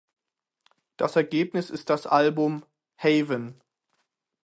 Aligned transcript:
Das 0.97 1.15
Ergebnis 1.15 1.69
ist 1.69 1.91
das 1.91 2.07
Album 2.07 2.65
"Haven". 2.97 3.61